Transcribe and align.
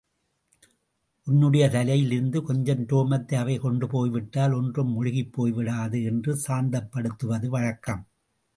உன்னுடைய 1.27 1.69
தலையில் 1.69 2.11
இருந்து 2.11 2.43
கொஞ்சம் 2.43 2.81
ரோமத்தை 2.85 3.35
அவை 3.35 3.57
கொண்டு 3.57 3.87
போய்விட்டால் 3.87 4.51
ஒன்றும் 4.51 4.91
முழுகிப்போய் 4.95 5.53
விடாது 5.53 6.03
என்று 6.03 6.33
சாந்தப்படுத்துவது 6.47 7.47
வழக்கம். 7.47 8.03